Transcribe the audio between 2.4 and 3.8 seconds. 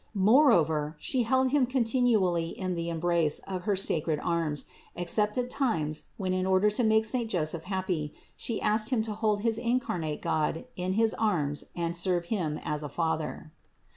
in the embrace of her